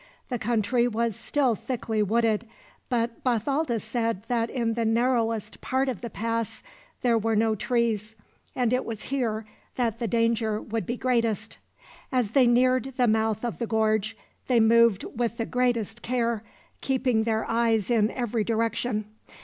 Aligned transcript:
The 0.29 0.39
country 0.39 0.87
was 0.87 1.15
still 1.15 1.53
thickly 1.53 2.01
wooded, 2.01 2.47
but 2.89 3.23
Bathalda 3.23 3.79
said 3.79 4.23
that 4.29 4.49
in 4.49 4.73
the 4.73 4.83
narrowest 4.83 5.61
part 5.61 5.87
of 5.87 6.01
the 6.01 6.09
pass 6.09 6.63
there 7.03 7.19
were 7.19 7.35
no 7.35 7.53
trees, 7.53 8.15
and 8.55 8.73
it 8.73 8.83
was 8.83 9.03
here 9.03 9.45
that 9.75 9.99
the 9.99 10.07
danger 10.07 10.59
would 10.59 10.87
be 10.87 10.97
greatest. 10.97 11.59
As 12.11 12.31
they 12.31 12.47
neared 12.47 12.95
the 12.97 13.07
mouth 13.07 13.45
of 13.45 13.59
the 13.59 13.67
gorge 13.67 14.17
they 14.47 14.59
moved 14.59 15.03
with 15.03 15.37
the 15.37 15.45
greatest 15.45 16.01
care, 16.01 16.41
keeping 16.81 17.21
their 17.21 17.45
eyes 17.47 17.91
in 17.91 18.09
every 18.09 18.43
direction. 18.43 19.05